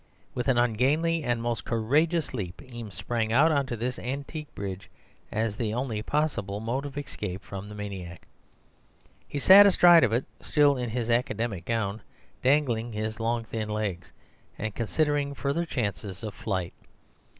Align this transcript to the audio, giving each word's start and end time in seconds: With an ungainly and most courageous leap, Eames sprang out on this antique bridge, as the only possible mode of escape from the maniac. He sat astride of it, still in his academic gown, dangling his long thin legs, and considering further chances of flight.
With 0.33 0.47
an 0.47 0.57
ungainly 0.57 1.23
and 1.23 1.43
most 1.43 1.63
courageous 1.63 2.33
leap, 2.33 2.59
Eames 2.63 2.95
sprang 2.95 3.31
out 3.31 3.51
on 3.51 3.67
this 3.67 3.99
antique 3.99 4.47
bridge, 4.55 4.89
as 5.31 5.55
the 5.55 5.75
only 5.75 6.01
possible 6.01 6.59
mode 6.59 6.87
of 6.87 6.97
escape 6.97 7.43
from 7.43 7.69
the 7.69 7.75
maniac. 7.75 8.25
He 9.27 9.37
sat 9.37 9.67
astride 9.67 10.03
of 10.03 10.11
it, 10.11 10.25
still 10.41 10.75
in 10.75 10.89
his 10.89 11.11
academic 11.11 11.65
gown, 11.65 12.01
dangling 12.41 12.91
his 12.93 13.19
long 13.19 13.43
thin 13.43 13.69
legs, 13.69 14.11
and 14.57 14.73
considering 14.73 15.35
further 15.35 15.67
chances 15.67 16.23
of 16.23 16.33
flight. 16.33 16.73